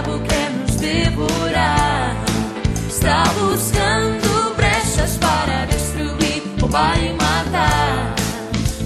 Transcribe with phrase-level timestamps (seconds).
[0.00, 2.16] diabo quer nos devorar.
[2.88, 8.14] Está buscando brechas para destruir, roubar e matar.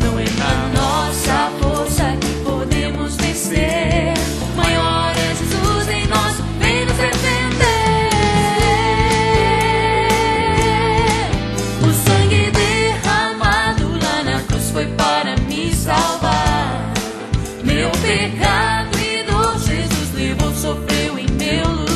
[0.00, 4.14] Não é na nossa força que podemos vencer.
[4.56, 7.62] Maior é Jesus em nós, vem nos defender.
[11.82, 16.92] O sangue derramado lá na cruz foi para me salvar.
[17.64, 18.98] Meu pecado.
[18.98, 20.02] e dor Jesus
[20.62, 21.01] sofrer.
[21.52, 21.91] still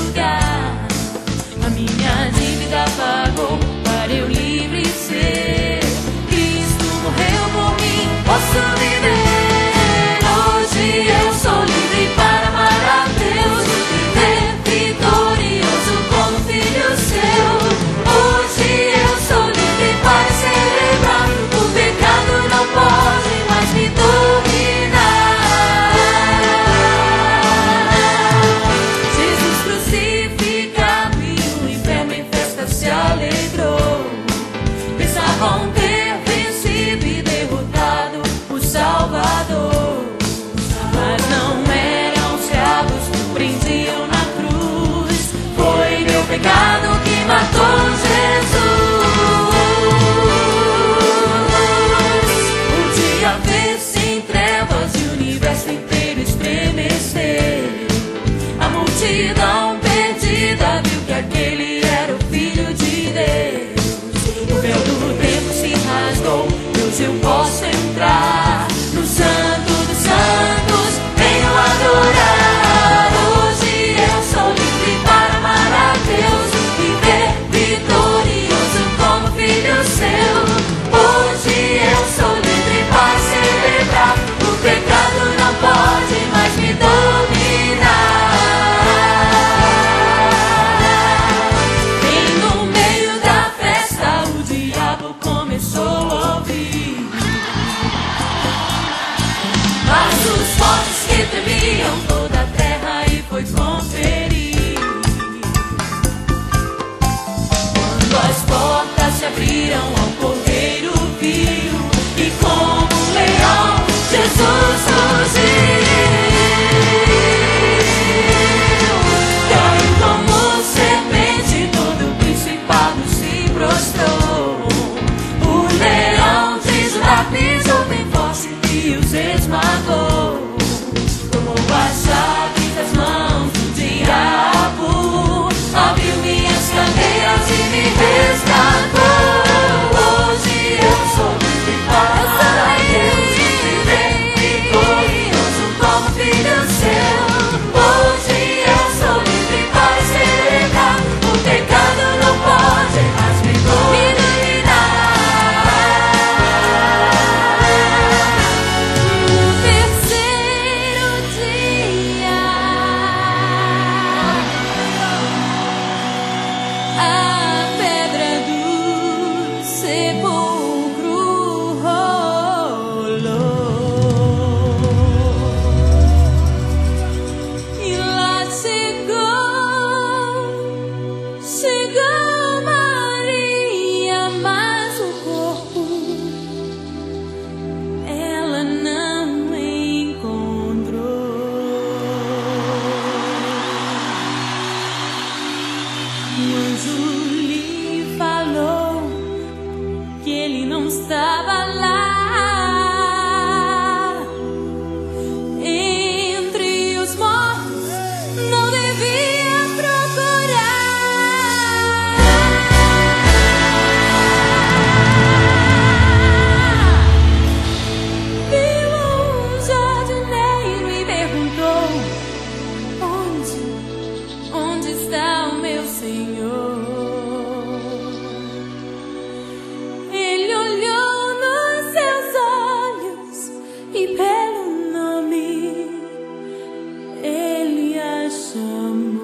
[238.28, 239.15] some